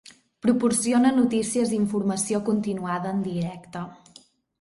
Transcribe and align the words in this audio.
Proporciona 0.43 1.09
notícies 1.17 1.73
i 1.73 1.77
informació 1.79 2.39
continuada 2.47 3.13
en 3.17 3.21
directe. 3.27 3.83